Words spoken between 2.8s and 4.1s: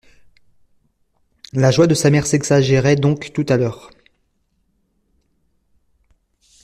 donc tout à l'heure.